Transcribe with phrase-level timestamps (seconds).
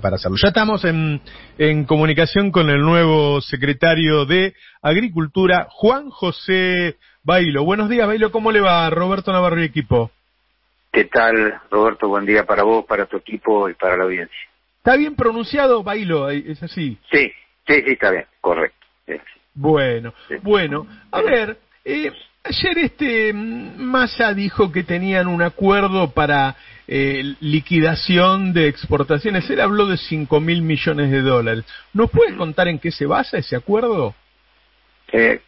[0.00, 0.36] para hacerlo.
[0.40, 1.20] Ya estamos en,
[1.58, 7.64] en comunicación con el nuevo secretario de Agricultura, Juan José Bailo.
[7.64, 8.88] Buenos días, Bailo, ¿cómo le va?
[8.90, 10.10] Roberto Navarro y equipo.
[10.92, 12.08] ¿Qué tal, Roberto?
[12.08, 14.38] Buen día para vos, para tu equipo y para la audiencia.
[14.78, 16.30] ¿Está bien pronunciado, Bailo?
[16.30, 16.98] ¿Es así?
[17.10, 17.32] Sí,
[17.66, 18.76] sí, sí, está bien, correcto.
[19.54, 22.10] Bueno, bueno, a ver, eh,
[22.44, 29.48] ayer este Massa dijo que tenían un acuerdo para eh, liquidación de exportaciones.
[29.50, 31.64] Él habló de cinco mil millones de dólares.
[31.92, 34.14] ¿Nos puede contar en qué se basa ese acuerdo?
[35.12, 35.40] Eh,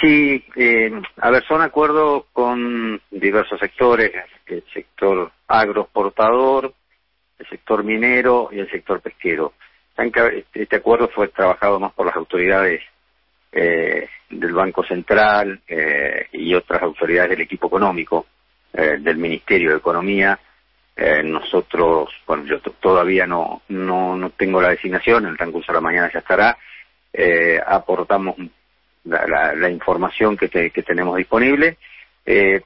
[0.00, 4.12] sí, eh, a ver, son acuerdos con diversos sectores,
[4.46, 6.72] el sector agroexportador,
[7.38, 9.54] el sector minero y el sector pesquero.
[10.54, 12.82] Este acuerdo fue trabajado más por las autoridades
[13.52, 18.26] eh, del Banco Central eh, y otras autoridades del equipo económico
[18.72, 20.38] eh, del Ministerio de Economía.
[20.94, 25.76] Eh, nosotros, bueno, yo todavía no, no, no tengo la designación, en el transcurso de
[25.76, 26.58] la mañana ya estará,
[27.12, 28.36] eh, aportamos
[29.04, 31.78] la, la, la, información que, te, que tenemos disponible,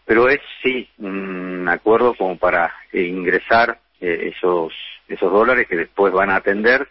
[0.05, 4.73] pero es sí un acuerdo como para ingresar esos,
[5.07, 6.89] esos dólares que después van a atender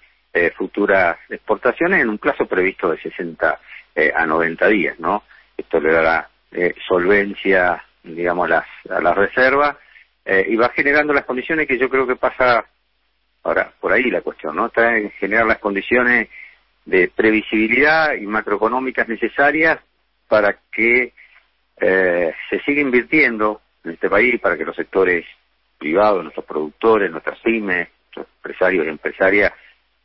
[0.55, 3.59] futuras exportaciones en un plazo previsto de 60
[3.95, 5.23] eh, a 90 días, ¿no?
[5.57, 9.75] Esto le dará eh, solvencia, digamos, las, a las reservas
[10.23, 12.65] eh, y va generando las condiciones que yo creo que pasa
[13.43, 14.67] ahora, por ahí la cuestión, ¿no?
[14.67, 16.29] Está en generar las condiciones
[16.85, 19.79] de previsibilidad y macroeconómicas necesarias
[20.27, 21.13] para que
[21.79, 25.25] eh, se siga invirtiendo en este país, para que los sectores
[25.77, 29.53] privados, nuestros productores, nuestras pymes, nuestros empresarios y empresarias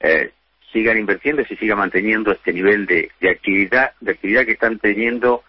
[0.01, 0.31] eh,
[0.73, 4.79] sigan invirtiendo y se siga manteniendo este nivel de, de actividad de actividad que están
[4.79, 5.43] teniendo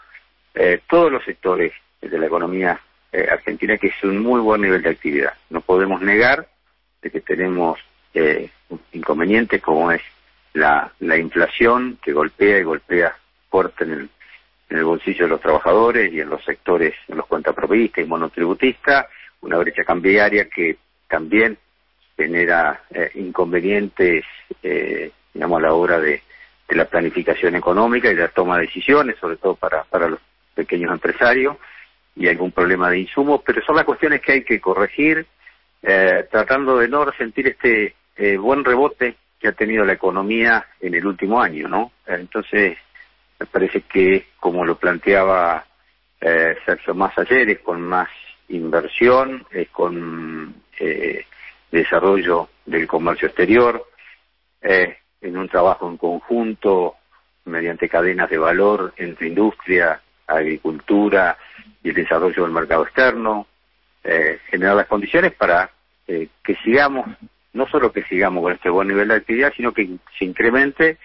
[0.53, 2.80] eh, todos los sectores de la economía
[3.12, 5.34] eh, argentina, que es un muy buen nivel de actividad.
[5.50, 6.48] No podemos negar
[7.02, 7.80] de que tenemos
[8.14, 8.50] eh,
[8.94, 10.02] inconvenientes como es
[10.53, 13.16] la, la inflación que golpea y golpea
[13.50, 14.09] fuerte en el,
[14.70, 19.06] en el bolsillo de los trabajadores y en los sectores, en los cuentapropistas y monotributistas,
[19.41, 21.57] una brecha cambiaria que también
[22.17, 24.25] genera eh, inconvenientes,
[24.63, 26.22] eh, digamos, a la hora de,
[26.67, 30.19] de, la planificación económica y la toma de decisiones, sobre todo para, para los
[30.56, 31.57] pequeños empresarios,
[32.16, 35.25] y algún problema de insumos, pero son las cuestiones que hay que corregir,
[35.83, 40.95] eh, tratando de no resentir este eh, buen rebote que ha tenido la economía en
[40.95, 41.91] el último año, ¿no?
[42.07, 42.77] Entonces,
[43.39, 45.63] me parece que, como lo planteaba
[46.19, 48.09] eh, Sergio más ayer, es con más
[48.50, 51.25] inversión, es con eh,
[51.72, 53.85] desarrollo del comercio exterior,
[54.61, 56.95] eh, en un trabajo en conjunto
[57.45, 61.38] mediante cadenas de valor entre industria, agricultura
[61.83, 63.47] y el desarrollo del mercado externo,
[64.03, 65.69] eh, generar las condiciones para
[66.07, 67.07] eh, que sigamos,
[67.53, 70.97] no solo que sigamos con este buen nivel de actividad, sino que se incremente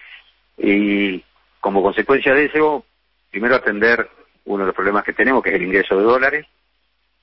[0.57, 1.23] y
[1.59, 2.85] como consecuencia de eso,
[3.31, 4.09] primero atender
[4.45, 6.45] uno de los problemas que tenemos, que es el ingreso de dólares,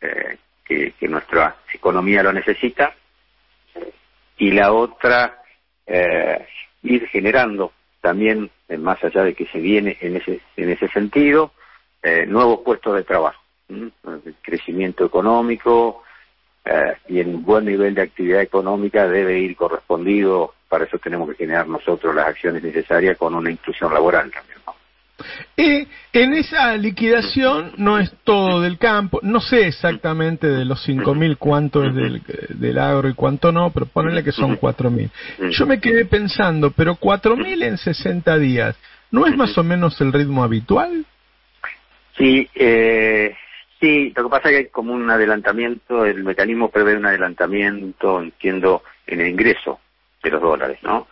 [0.00, 2.94] eh, que, que nuestra economía lo necesita,
[4.40, 5.42] y la otra
[5.86, 6.46] eh,
[6.82, 11.52] ir generando también eh, más allá de que se viene en ese en ese sentido
[12.02, 13.92] eh, nuevos puestos de trabajo el
[14.42, 16.02] crecimiento económico
[16.64, 21.36] eh, y en buen nivel de actividad económica debe ir correspondido para eso tenemos que
[21.36, 24.58] generar nosotros las acciones necesarias con una inclusión laboral también.
[25.56, 31.36] Eh, en esa liquidación no es todo del campo, no sé exactamente de los 5.000
[31.38, 35.10] cuánto es del, del, agro y cuánto no, pero ponele que son 4.000.
[35.50, 38.76] Yo me quedé pensando, pero 4.000 en 60 días,
[39.10, 41.04] ¿no es más o menos el ritmo habitual?
[42.16, 43.34] Sí, eh,
[43.80, 48.20] sí, lo que pasa es que hay como un adelantamiento, el mecanismo prevé un adelantamiento,
[48.20, 49.80] entiendo, en el ingreso
[50.22, 51.09] de los dólares, ¿no?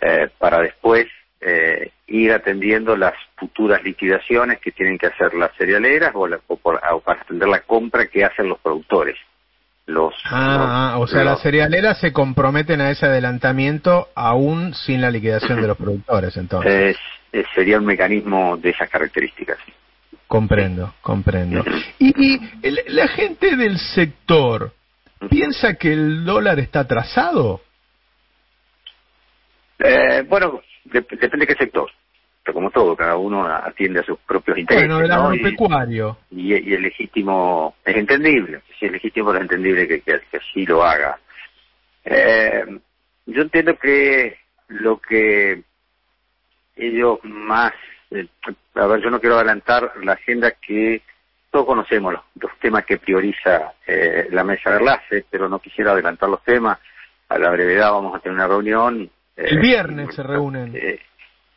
[0.00, 1.06] Eh, para después
[1.40, 6.56] eh, ir atendiendo las futuras liquidaciones que tienen que hacer las cerealeras o, la, o,
[6.56, 9.16] por, o para atender la compra que hacen los productores.
[9.86, 11.32] Los, ah, los, o sea, los...
[11.32, 16.96] las cerealeras se comprometen a ese adelantamiento aún sin la liquidación de los productores, entonces.
[17.32, 19.58] Es, sería un mecanismo de esas características.
[19.64, 19.72] Sí.
[20.26, 21.64] Comprendo, comprendo.
[21.98, 24.72] Y, y el, la gente del sector
[25.28, 27.60] piensa que el dólar está atrasado.
[29.78, 31.90] Eh, bueno, de, depende de qué sector.
[32.42, 34.88] Pero como todo, cada uno atiende a sus propios intereses.
[34.88, 36.18] Bueno, del agropecuario.
[36.30, 36.38] ¿no?
[36.38, 40.36] Y, y, y, el legítimo, es entendible, si es legítimo es entendible que, que, que
[40.38, 41.18] así lo haga.
[42.04, 42.64] Eh,
[43.26, 44.38] yo entiendo que
[44.68, 45.62] lo que
[46.76, 47.72] ellos más,
[48.10, 48.26] eh,
[48.74, 51.02] a ver, yo no quiero adelantar la agenda que
[51.50, 55.92] todos conocemos los, los temas que prioriza eh, la mesa de enlace, pero no quisiera
[55.92, 56.78] adelantar los temas
[57.30, 59.10] a la brevedad vamos a tener una reunión.
[59.36, 60.74] El viernes se reúnen.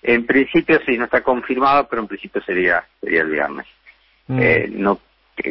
[0.03, 3.65] En principio sí, no está confirmado, pero en principio sería sería el viernes.
[4.27, 4.81] Mm.
[4.81, 4.99] no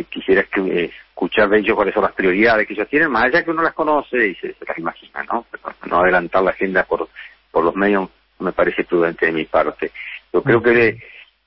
[0.08, 3.62] quisiera escuchar de ellos cuáles son las prioridades que ellos tienen, más allá que uno
[3.62, 5.44] las conoce y se, las imagina, ¿no?
[5.86, 7.08] no adelantar la agenda por,
[7.50, 8.08] por los medios
[8.42, 9.92] me parece prudente de mi parte.
[10.32, 10.98] Yo creo que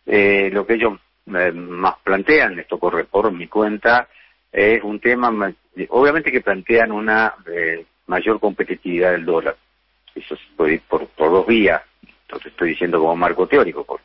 [0.05, 4.07] eh, lo que ellos eh, más plantean, esto corre por mi cuenta,
[4.51, 5.53] es un tema,
[5.89, 9.55] obviamente que plantean una eh, mayor competitividad del dólar.
[10.13, 11.81] Eso se puede ir por, por dos vías,
[12.27, 13.99] entonces estoy diciendo como marco teórico, por,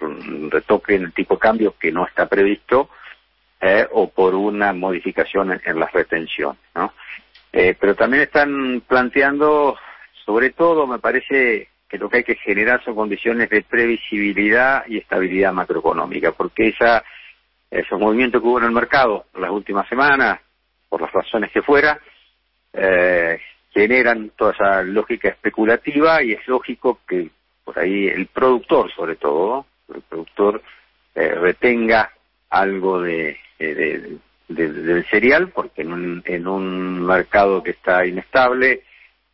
[0.00, 2.90] un retoque en el tipo de cambio que no está previsto
[3.60, 6.92] eh, o por una modificación en, las retenciones, ¿no?
[7.52, 9.76] Eh, pero también están planteando,
[10.24, 14.98] sobre todo, me parece que lo que hay que generar son condiciones de previsibilidad y
[14.98, 17.04] estabilidad macroeconómica, porque esa,
[17.70, 20.40] esos movimientos que hubo en el mercado las últimas semanas,
[20.88, 21.98] por las razones que fuera,
[22.72, 23.40] eh,
[23.70, 27.30] generan toda esa lógica especulativa y es lógico que
[27.66, 30.62] por ahí el productor, sobre todo, el productor
[31.16, 32.12] eh, retenga
[32.48, 34.16] algo de, eh,
[34.46, 38.84] del cereal, porque en un, en un mercado que está inestable,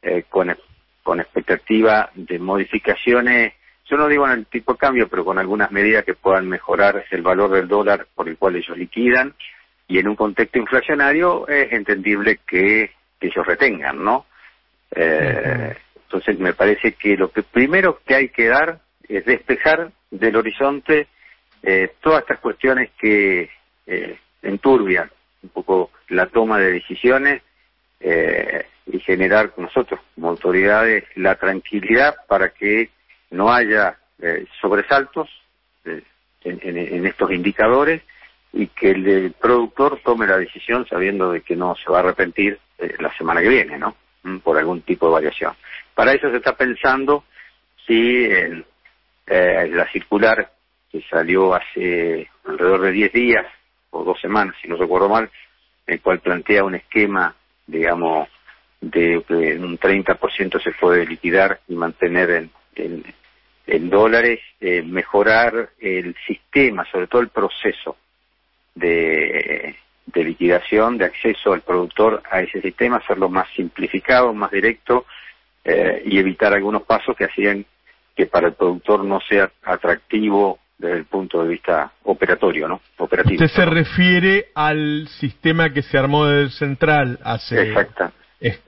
[0.01, 0.57] eh, con,
[1.03, 3.53] con expectativa de modificaciones,
[3.85, 7.05] yo no digo en el tipo de cambio, pero con algunas medidas que puedan mejorar
[7.11, 9.35] el valor del dólar por el cual ellos liquidan,
[9.89, 12.91] y en un contexto inflacionario es entendible que,
[13.21, 14.27] ellos retengan, ¿no?
[14.91, 15.77] Eh,
[16.13, 21.07] entonces me parece que lo que primero que hay que dar es despejar del horizonte
[21.63, 23.49] eh, todas estas cuestiones que
[23.87, 25.11] eh, enturbian
[25.43, 27.43] un poco la toma de decisiones
[27.99, 32.91] eh, y generar nosotros como autoridades la tranquilidad para que
[33.31, 35.31] no haya eh, sobresaltos
[35.87, 36.03] eh,
[36.45, 38.03] en, estos indicadores
[38.53, 42.59] y que el, productor tome la decisión sabiendo de que no se va a arrepentir
[42.99, 43.95] la semana que viene, ¿no?
[44.25, 45.55] Mm, por algún tipo de variación.
[45.95, 47.25] Para eso se está pensando
[47.87, 48.29] si
[49.27, 50.51] la circular
[50.91, 53.47] que salió hace alrededor de 10 días
[53.91, 55.31] o dos semanas, si no recuerdo mal,
[55.87, 57.35] el cual plantea un esquema,
[57.67, 58.29] digamos,
[58.81, 63.05] de que un 30% se puede liquidar y mantener en,
[63.67, 67.97] en, dólares, eh, mejorar el sistema, sobre todo el proceso
[68.75, 75.07] de, de liquidación, de acceso al productor a ese sistema, hacerlo más simplificado, más directo
[75.65, 77.65] eh, y evitar algunos pasos que hacían
[78.15, 82.81] que para el productor no sea atractivo desde el punto de vista operatorio, ¿no?
[82.99, 83.43] Operativo.
[83.43, 87.73] Usted se refiere al sistema que se armó del central hace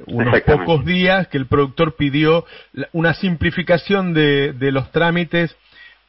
[0.07, 2.47] unos pocos días, que el productor pidió
[2.93, 5.57] una simplificación de, de los trámites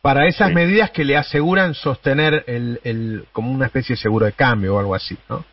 [0.02, 4.34] para esas medidas que le aseguran sostener el, el, como una especie de seguro de
[4.34, 5.44] cambio o algo así, ¿no?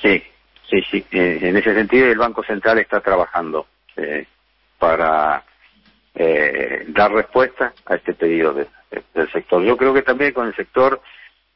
[0.00, 0.22] Sí,
[0.70, 1.04] sí, sí.
[1.10, 3.66] Eh, en ese sentido, el Banco Central está trabajando
[3.96, 4.26] eh,
[4.78, 5.44] para
[6.14, 8.66] eh, dar respuesta a este pedido de,
[9.14, 9.62] del sector.
[9.62, 11.00] Yo creo que también con el sector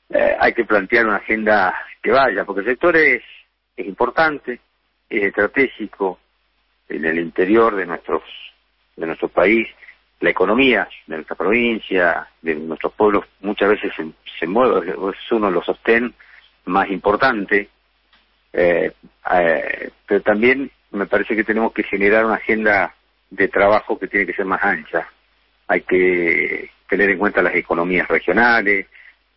[0.08, 3.22] eh, hay que plantear una agenda que vaya, porque el sector es,
[3.76, 4.60] es importante,
[5.08, 6.18] es estratégico
[6.88, 8.22] en el interior de nuestros
[8.96, 9.66] de nuestro país,
[10.20, 13.92] la economía de nuestra provincia, de nuestros pueblos muchas veces
[14.38, 16.14] se, mueve, es uno de los sostén
[16.66, 17.68] más importantes,
[18.52, 18.92] eh,
[19.32, 22.94] eh, pero también me parece que tenemos que generar una agenda
[23.30, 25.08] de trabajo que tiene que ser más ancha.
[25.68, 28.86] Hay que tener en cuenta las economías regionales,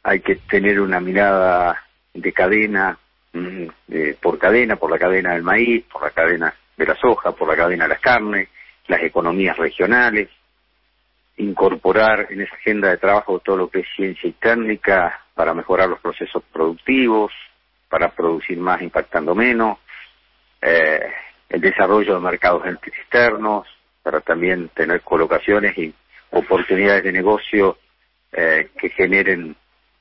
[0.03, 1.81] hay que tener una mirada
[2.13, 2.97] de cadena,
[3.31, 3.67] mm,
[4.21, 7.55] por cadena, por la cadena del maíz, por la cadena de la soja, por la
[7.55, 8.49] cadena de las carnes,
[8.87, 10.29] las economías regionales,
[11.37, 15.89] incorporar en esa agenda de trabajo todo lo que es ciencia y técnica para mejorar
[15.89, 17.31] los procesos productivos,
[17.89, 19.77] para producir más impactando menos,
[20.61, 21.11] eh,
[21.49, 23.67] el desarrollo de mercados externos,
[24.03, 25.93] para también tener colocaciones y
[26.31, 27.77] oportunidades de negocio
[28.31, 29.55] eh, que generen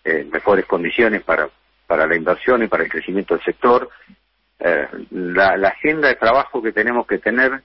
[0.05, 1.49] eh, mejores condiciones para,
[1.87, 3.89] para la inversión y para el crecimiento del sector.
[4.59, 7.63] Eh, la, la, agenda de trabajo que tenemos que tener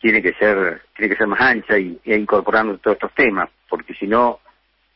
[0.00, 3.94] tiene que ser tiene que ser más ancha y, e incorporando todos estos temas, porque
[3.94, 4.40] si no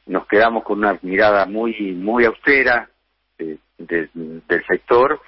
[0.07, 2.89] nos quedamos con una mirada muy muy austera
[3.39, 5.21] del sector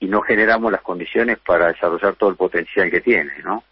[0.00, 3.64] y no generamos las condiciones para desarrollar todo el potencial que tiene, ¿no?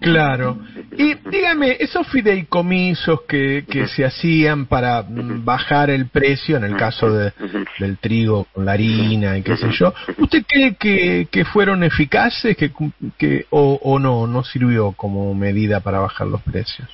[0.00, 0.58] Claro.
[0.96, 6.76] Y dígame, esos fideicomisos que, que se hacían para mm, bajar el precio, en el
[6.76, 7.32] caso de,
[7.78, 12.56] del trigo con la harina y qué sé yo, ¿usted cree que, que fueron eficaces
[12.56, 12.72] que,
[13.16, 16.88] que, o, o no, no sirvió como medida para bajar los precios?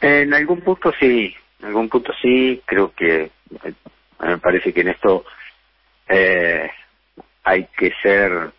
[0.00, 3.30] En algún punto sí, en algún punto sí, creo que
[3.64, 3.72] eh,
[4.20, 5.24] me parece que en esto
[6.08, 6.68] eh,
[7.44, 8.50] hay que ser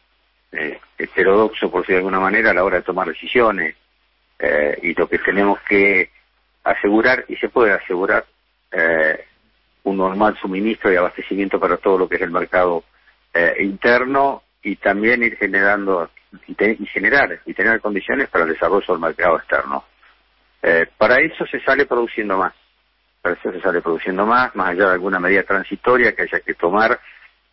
[0.53, 3.75] eh, heterodoxo, por decirlo de alguna manera, a la hora de tomar decisiones.
[4.39, 6.09] Eh, y lo que tenemos que
[6.63, 8.25] asegurar, y se puede asegurar,
[8.71, 9.25] eh,
[9.83, 12.83] un normal suministro y abastecimiento para todo lo que es el mercado
[13.33, 16.09] eh, interno y también ir generando
[16.47, 19.83] y, y, generar y tener condiciones para el desarrollo del mercado externo.
[20.61, 22.53] Eh, para eso se sale produciendo más.
[23.21, 26.53] Para eso se sale produciendo más, más allá de alguna medida transitoria que haya que
[26.53, 26.99] tomar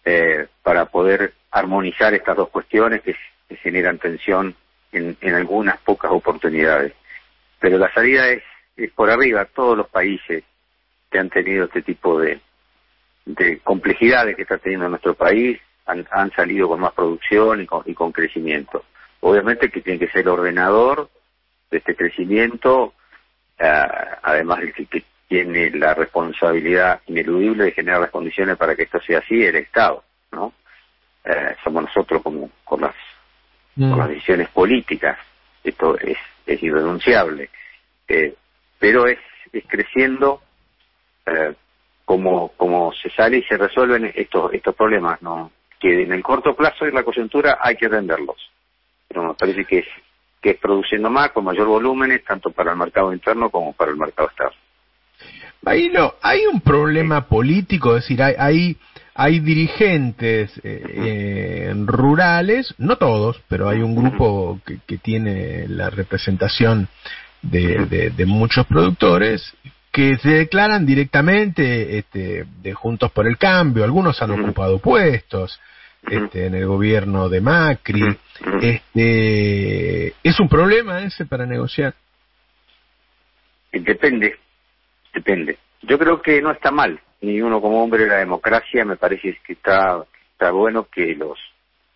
[0.04, 3.16] eh, para poder armonizar estas dos cuestiones que,
[3.62, 4.54] generan tensión
[4.92, 6.92] en, en, algunas pocas oportunidades.
[7.59, 8.45] Pero la salida es,
[8.76, 9.45] es por arriba.
[9.45, 10.45] Todos los países
[11.11, 12.40] que han tenido este tipo de,
[13.25, 17.83] de complejidades que está teniendo nuestro país han, han salido con más producción y con,
[17.87, 18.85] y con crecimiento.
[19.21, 21.11] Obviamente que tiene que ser el ordenador
[21.71, 22.95] de este crecimiento,
[23.61, 28.83] uh, además el que, que tiene la responsabilidad ineludible de generar las condiciones para que
[28.83, 30.53] esto sea así, el Estado, ¿no?
[31.25, 32.97] Eh, somos nosotros como con las,
[33.77, 33.91] mm.
[33.91, 35.17] con las decisiones políticas,
[35.63, 37.49] esto es, es irrenunciable,
[38.09, 38.35] eh,
[38.77, 39.21] pero es,
[39.53, 40.43] es creciendo
[41.27, 41.55] eh,
[42.05, 45.53] como, como se sale y se resuelven estos, estos problemas, ¿no?
[45.79, 48.51] Que en el corto plazo y la coyuntura hay que atenderlos.
[49.07, 49.87] Pero me parece que es,
[50.43, 53.97] que es produciendo más, con mayor volúmenes, tanto para el mercado interno como para el
[53.97, 54.70] mercado externo.
[55.62, 58.76] Bailo, hay un problema político, es decir, hay, hay,
[59.14, 65.90] hay dirigentes eh, eh, rurales, no todos, pero hay un grupo que, que tiene la
[65.90, 66.88] representación
[67.43, 69.55] de, de, de, muchos productores
[69.93, 75.59] que se declaran directamente este, de Juntos por el Cambio, algunos han ocupado puestos
[76.09, 78.17] este, en el gobierno de Macri.
[78.62, 81.95] Este, ¿Es un problema ese para negociar?
[83.73, 84.37] Depende,
[85.12, 85.59] depende.
[85.83, 89.38] Yo creo que no está mal, ni uno como hombre de la democracia me parece
[89.45, 90.05] que está,
[90.52, 91.38] bueno que los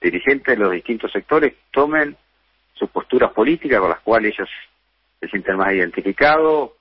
[0.00, 2.16] dirigentes de los distintos sectores tomen
[2.74, 4.48] sus posturas políticas con las cuales ellos
[5.20, 6.72] se sienten más identificados,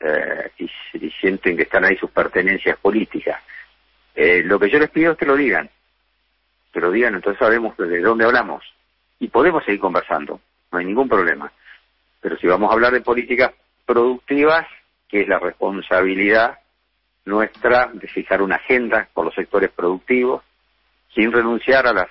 [0.00, 3.42] eh, y, y, sienten que están ahí sus pertenencias políticas.
[4.14, 5.68] Eh, lo que yo les pido es que lo digan,
[6.72, 8.64] que lo digan, entonces sabemos de dónde hablamos
[9.18, 11.52] y podemos seguir conversando, no hay ningún problema.
[12.20, 13.52] Pero si vamos a hablar de políticas
[13.86, 14.66] productivas,
[15.08, 16.58] que es la responsabilidad
[17.24, 20.42] nuestra de fijar una agenda por los sectores productivos,
[21.14, 22.08] sin renunciar a la,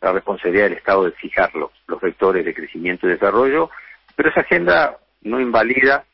[0.00, 3.70] la responsabilidad del Estado de fijar los, los vectores de crecimiento y desarrollo,
[4.16, 6.04] pero esa agenda no invalida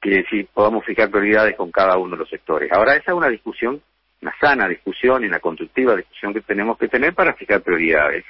[0.00, 2.72] que si podamos fijar prioridades con cada uno de los sectores.
[2.72, 3.80] Ahora, esa es una discusión,
[4.22, 8.24] una sana discusión y una constructiva discusión que tenemos que tener para fijar prioridades.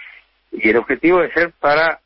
[0.53, 2.01] Y el objetivo debe ser para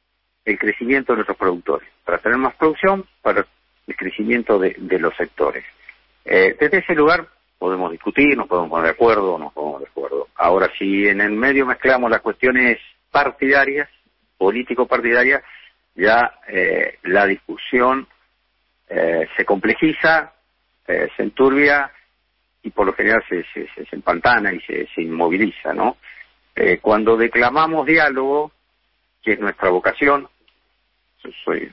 [0.44, 3.46] el crecimiento de nuestros productores, para tener más producción, para
[3.86, 5.64] el crecimiento de, de los sectores.
[6.24, 7.26] Eh, desde ese lugar
[7.58, 10.28] podemos discutir, nos podemos poner de acuerdo o no podemos de acuerdo.
[10.36, 12.78] Ahora, si en el medio mezclamos las cuestiones
[13.10, 13.88] partidarias,
[14.36, 15.42] político-partidarias,
[15.94, 18.06] ya eh, la discusión
[18.88, 20.32] eh, se complejiza,
[20.86, 21.90] eh, se enturbia
[22.62, 25.96] y por lo general se, se, se empantana y se, se inmoviliza, ¿no?
[26.56, 28.52] Eh, cuando declamamos diálogo,
[29.22, 30.28] que es nuestra vocación,
[31.44, 31.72] soy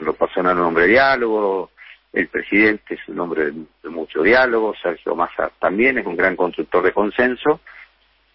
[0.00, 1.70] lo personal un hombre de diálogo,
[2.12, 6.82] el presidente es un hombre de, mucho diálogo, Sergio Massa también es un gran constructor
[6.82, 7.60] de consenso,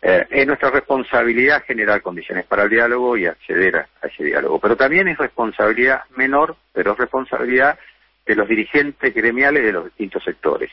[0.02, 4.60] eh, es nuestra responsabilidad generar condiciones para el diálogo y acceder a, a, ese diálogo.
[4.60, 7.78] Pero también es responsabilidad menor, pero es responsabilidad
[8.26, 10.72] de los dirigentes gremiales de los distintos sectores.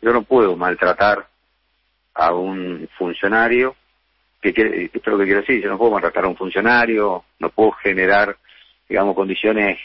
[0.00, 1.26] Yo no puedo maltratar
[2.14, 3.76] a un funcionario,
[4.40, 7.24] que quiere, esto es lo que quiero decir, yo no puedo maltratar a un funcionario,
[7.38, 8.36] no puedo generar,
[8.88, 9.78] digamos, condiciones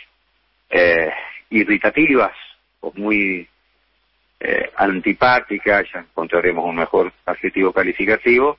[0.72, 1.12] eh,
[1.50, 2.34] irritativas
[2.80, 3.48] o muy
[4.40, 8.58] eh, antipáticas, ya encontraremos un mejor adjetivo calificativo,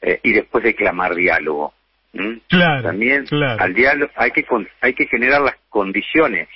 [0.00, 1.72] eh, y después declamar diálogo.
[2.12, 2.38] ¿Mm?
[2.48, 3.62] Claro, También claro.
[3.62, 4.44] al diálogo hay que,
[4.80, 6.48] hay que generar las condiciones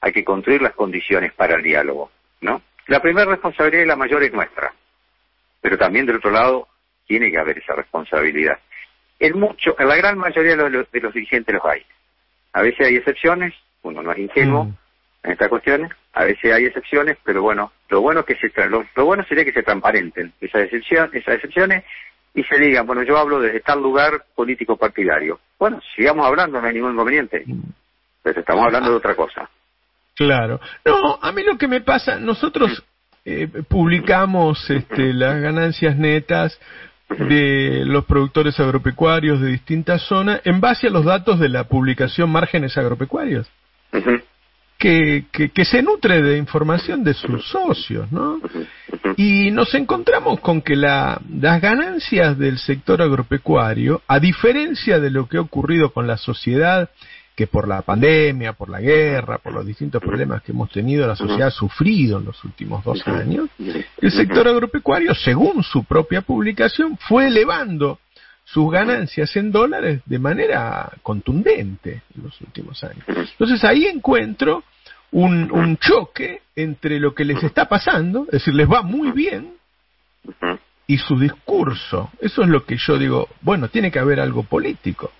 [0.00, 2.62] hay que construir las condiciones para el diálogo, ¿no?
[2.86, 4.72] La primera responsabilidad y la mayor es nuestra,
[5.60, 6.68] pero también del otro lado
[7.06, 8.58] tiene que haber esa responsabilidad.
[9.18, 11.82] En mucho, en la gran mayoría de los, de los dirigentes los hay.
[12.52, 14.74] A veces hay excepciones, uno no es ingenuo mm.
[15.24, 19.04] en estas cuestiones, a veces hay excepciones, pero bueno, lo bueno que se lo, lo
[19.04, 21.84] bueno sería que se transparenten esas excepciones, esas excepciones
[22.34, 25.40] y se digan, bueno, yo hablo desde tal lugar político partidario.
[25.58, 27.42] Bueno, sigamos hablando, no hay ningún inconveniente.
[27.46, 27.62] Mm.
[28.22, 29.48] Pero estamos hablando de otra cosa.
[30.14, 30.60] Claro.
[30.84, 32.84] No, a mí lo que me pasa, nosotros
[33.24, 36.60] eh, publicamos este, las ganancias netas
[37.08, 42.30] de los productores agropecuarios de distintas zonas en base a los datos de la publicación
[42.30, 43.50] Márgenes Agropecuarios.
[43.92, 44.22] Uh -huh.
[44.78, 48.40] que, que, se nutre de información de sus socios, ¿no?
[49.16, 55.28] Y nos encontramos con que la, las ganancias del sector agropecuario, a diferencia de lo
[55.28, 56.90] que ha ocurrido con la sociedad,
[57.38, 61.14] que por la pandemia, por la guerra, por los distintos problemas que hemos tenido, la
[61.14, 66.96] sociedad ha sufrido en los últimos dos años, el sector agropecuario, según su propia publicación,
[66.96, 68.00] fue elevando
[68.52, 73.04] sus ganancias en dólares de manera contundente en los últimos años.
[73.06, 74.64] Entonces ahí encuentro
[75.10, 79.54] un, un choque entre lo que les está pasando, es decir, les va muy bien,
[80.86, 82.10] y su discurso.
[82.20, 85.12] Eso es lo que yo digo, bueno, tiene que haber algo político.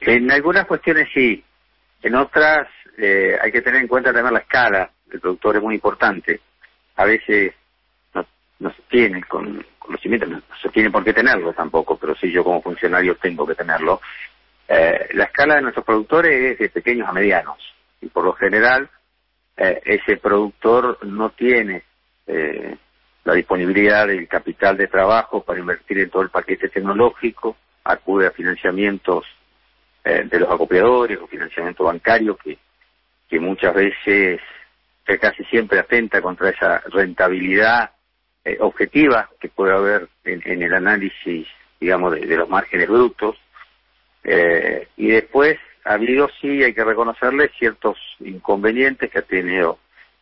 [0.00, 1.44] En algunas cuestiones sí,
[2.02, 2.66] en otras
[2.98, 6.40] eh, hay que tener en cuenta también la escala del productor, es muy importante.
[6.96, 7.54] A veces
[8.60, 12.44] no, se tiene con conocimiento, no se tiene por qué tenerlo tampoco, pero sí yo
[12.44, 14.00] como funcionario tengo que tenerlo.
[14.68, 17.58] Eh, la escala de nuestros productores es de pequeños a medianos
[18.00, 18.88] y por lo general
[19.56, 21.82] eh, ese productor no tiene
[22.26, 22.76] eh,
[23.24, 28.30] la disponibilidad del capital de trabajo para invertir en todo el paquete tecnológico, acude a
[28.30, 29.24] financiamientos
[30.02, 32.56] de los acopiadores o financiamiento bancario que,
[33.28, 34.40] que muchas veces,
[35.04, 37.90] que casi siempre atenta contra esa rentabilidad
[38.44, 41.46] eh, objetiva que puede haber en, el análisis,
[41.80, 43.36] digamos, de, los márgenes brutos.
[44.24, 49.78] Eh, y después ha habido, sí, hay que reconocerle ciertos inconvenientes que ha tenido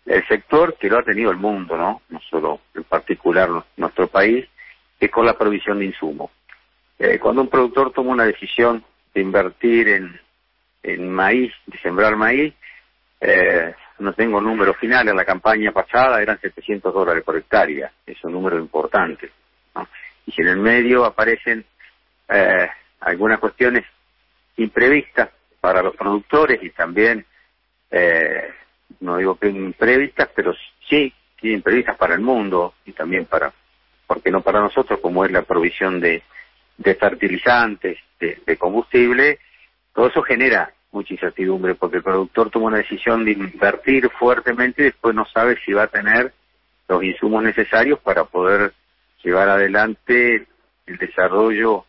[0.06, 2.02] el sector, que lo ha tenido el mundo, ¿no?
[2.08, 4.46] No solo en particular nuestro país,
[4.98, 6.30] que es con la provisión de insumos.
[6.98, 8.84] Eh, cuando un productor toma una decisión
[9.14, 10.20] de invertir en,
[10.82, 12.54] en maíz, de sembrar maíz,
[13.20, 18.22] eh, no tengo número final, en la campaña pasada eran 700 dólares por hectárea, es
[18.24, 19.30] un número importante.
[20.26, 21.64] Y si en el medio aparecen
[22.28, 22.68] eh,
[23.00, 23.84] algunas cuestiones
[24.56, 27.24] imprevistas para los productores y también,
[27.90, 28.50] eh,
[29.00, 30.52] no digo que imprevistas, pero
[30.88, 33.52] sí, sí imprevistas para el mundo y también para,
[34.06, 36.22] porque no para nosotros, como es la provisión de,
[36.76, 39.38] de fertilizantes, de combustible,
[39.94, 44.86] todo eso genera mucha incertidumbre porque el productor toma una decisión de invertir fuertemente y
[44.86, 46.32] después no sabe si va a tener
[46.88, 48.72] los insumos necesarios para poder
[49.22, 50.46] llevar adelante
[50.86, 51.84] el desarrollo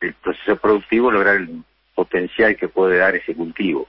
[0.00, 1.62] del proceso productivo, lograr el
[1.94, 3.88] potencial que puede dar ese cultivo.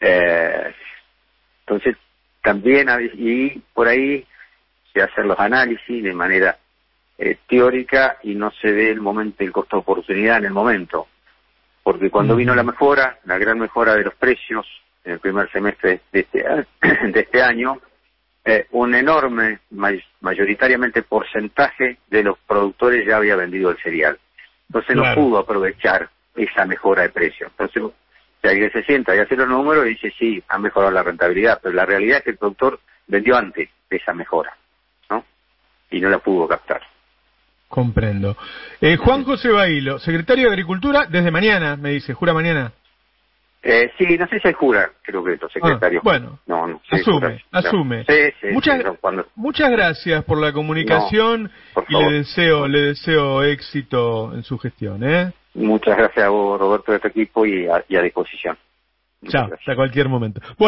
[0.00, 0.74] Eh,
[1.60, 1.96] entonces,
[2.42, 4.26] también, y por ahí
[4.92, 6.58] se hacen los análisis de manera
[7.18, 11.06] eh, teórica y no se ve el momento, el costo de oportunidad en el momento
[11.82, 14.66] porque cuando vino la mejora, la gran mejora de los precios
[15.04, 16.44] en el primer semestre de este,
[17.12, 17.80] de este año,
[18.44, 19.60] eh, un enorme,
[20.20, 24.18] mayoritariamente porcentaje de los productores ya había vendido el cereal.
[24.68, 27.50] Entonces no pudo aprovechar esa mejora de precios.
[27.50, 27.82] Entonces,
[28.40, 31.60] si alguien se sienta y hace los números y dice, sí, ha mejorado la rentabilidad,
[31.62, 34.56] pero la realidad es que el productor vendió antes de esa mejora,
[35.10, 35.24] ¿no?
[35.90, 36.80] Y no la pudo captar.
[37.70, 38.36] Comprendo.
[38.80, 42.72] Eh, Juan José Bailo, secretario de Agricultura, desde mañana, me dice, ¿jura mañana?
[43.62, 46.00] Eh, sí, no sé si jura, creo que es secretario.
[46.00, 48.04] Ah, bueno, no, asume, asume.
[48.50, 48.82] muchas,
[49.36, 51.48] muchas gracias por la comunicación
[51.88, 55.04] y le deseo, le deseo éxito en su gestión.
[55.04, 55.30] ¿eh?
[55.54, 58.58] Muchas gracias a vos, Roberto, de tu equipo y a, y a disposición.
[59.28, 60.40] Chao, hasta cualquier momento.